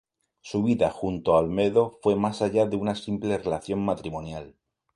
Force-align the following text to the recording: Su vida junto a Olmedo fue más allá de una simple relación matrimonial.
Su 0.41 0.63
vida 0.63 0.89
junto 0.89 1.35
a 1.35 1.37
Olmedo 1.41 1.99
fue 2.01 2.15
más 2.15 2.41
allá 2.41 2.65
de 2.65 2.75
una 2.75 2.95
simple 2.95 3.37
relación 3.37 3.85
matrimonial. 3.85 4.55